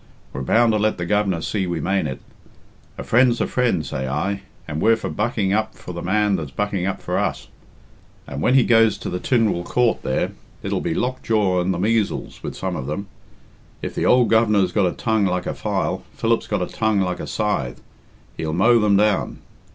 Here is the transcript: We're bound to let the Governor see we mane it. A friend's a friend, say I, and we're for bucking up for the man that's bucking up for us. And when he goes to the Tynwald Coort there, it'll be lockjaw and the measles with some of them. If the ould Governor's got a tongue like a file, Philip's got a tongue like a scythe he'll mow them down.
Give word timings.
We're 0.33 0.41
bound 0.41 0.71
to 0.73 0.79
let 0.79 0.97
the 0.97 1.05
Governor 1.05 1.41
see 1.41 1.67
we 1.67 1.79
mane 1.79 2.07
it. 2.07 2.21
A 2.97 3.03
friend's 3.03 3.39
a 3.39 3.45
friend, 3.45 3.85
say 3.85 4.07
I, 4.07 4.41
and 4.67 4.81
we're 4.81 4.95
for 4.95 5.11
bucking 5.11 5.53
up 5.53 5.75
for 5.75 5.93
the 5.93 6.01
man 6.01 6.37
that's 6.37 6.49
bucking 6.49 6.87
up 6.87 7.03
for 7.03 7.19
us. 7.19 7.49
And 8.25 8.41
when 8.41 8.55
he 8.55 8.63
goes 8.63 8.97
to 8.97 9.11
the 9.11 9.19
Tynwald 9.19 9.65
Coort 9.65 10.01
there, 10.01 10.31
it'll 10.63 10.81
be 10.81 10.95
lockjaw 10.95 11.61
and 11.61 11.71
the 11.71 11.77
measles 11.77 12.41
with 12.41 12.57
some 12.57 12.75
of 12.75 12.87
them. 12.87 13.09
If 13.83 13.93
the 13.93 14.07
ould 14.07 14.29
Governor's 14.31 14.71
got 14.71 14.87
a 14.91 14.93
tongue 14.93 15.25
like 15.27 15.45
a 15.45 15.53
file, 15.53 16.03
Philip's 16.13 16.47
got 16.47 16.63
a 16.63 16.65
tongue 16.67 17.01
like 17.01 17.19
a 17.19 17.27
scythe 17.27 17.79
he'll 18.37 18.53
mow 18.53 18.79
them 18.79 18.97
down. 18.97 19.37